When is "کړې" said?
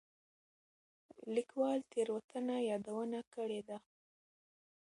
3.33-3.61